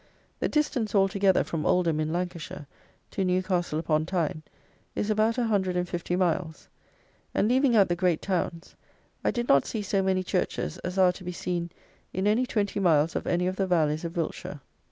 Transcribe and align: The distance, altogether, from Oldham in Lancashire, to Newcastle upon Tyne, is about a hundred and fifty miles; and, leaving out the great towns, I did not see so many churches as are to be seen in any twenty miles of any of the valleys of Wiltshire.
The 0.39 0.49
distance, 0.49 0.95
altogether, 0.95 1.43
from 1.43 1.63
Oldham 1.63 1.99
in 1.99 2.11
Lancashire, 2.11 2.65
to 3.11 3.23
Newcastle 3.23 3.77
upon 3.77 4.07
Tyne, 4.07 4.41
is 4.95 5.11
about 5.11 5.37
a 5.37 5.43
hundred 5.45 5.77
and 5.77 5.87
fifty 5.87 6.15
miles; 6.15 6.67
and, 7.35 7.47
leaving 7.47 7.75
out 7.75 7.87
the 7.87 7.95
great 7.95 8.19
towns, 8.19 8.75
I 9.23 9.29
did 9.29 9.47
not 9.47 9.67
see 9.67 9.83
so 9.83 10.01
many 10.01 10.23
churches 10.23 10.79
as 10.79 10.97
are 10.97 11.11
to 11.11 11.23
be 11.23 11.31
seen 11.31 11.69
in 12.13 12.25
any 12.25 12.47
twenty 12.47 12.79
miles 12.79 13.15
of 13.15 13.27
any 13.27 13.45
of 13.45 13.57
the 13.57 13.67
valleys 13.67 14.03
of 14.03 14.17
Wiltshire. 14.17 14.59